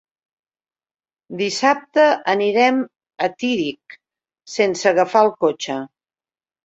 Dissabte 1.41 2.07
anirem 2.33 2.81
a 3.29 3.29
Tírig 3.43 3.99
sense 4.55 4.93
agafar 4.93 5.23
el 5.31 5.35
cotxe. 5.47 5.77